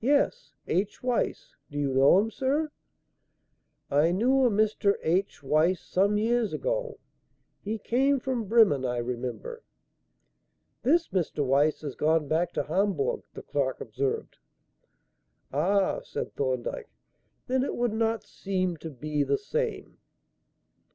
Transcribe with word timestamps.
"Yes; 0.00 0.54
H 0.66 1.02
Weiss. 1.02 1.52
Do 1.70 1.76
you 1.78 1.92
know 1.92 2.18
him, 2.18 2.30
sir?" 2.30 2.70
"I 3.90 4.12
knew 4.12 4.46
a 4.46 4.50
Mr. 4.50 4.94
H. 5.02 5.42
Weiss 5.42 5.78
some 5.82 6.16
years 6.16 6.54
ago. 6.54 6.98
He 7.60 7.76
came 7.76 8.18
from 8.18 8.44
Bremen, 8.48 8.86
I 8.86 8.96
remember." 8.96 9.62
"This 10.84 11.08
Mr. 11.08 11.44
Weiss 11.44 11.82
has 11.82 11.96
gone 11.96 12.28
back 12.28 12.54
to 12.54 12.62
Hamburg," 12.62 13.24
the 13.34 13.42
clerk 13.42 13.82
observed. 13.82 14.38
"Ah," 15.52 16.00
said 16.02 16.32
Thorndyke, 16.34 16.88
"then 17.46 17.62
it 17.62 17.76
would 17.76 17.90
seem 18.22 18.70
not 18.72 18.80
to 18.80 18.88
be 18.90 19.22
the 19.22 19.36
same. 19.36 19.98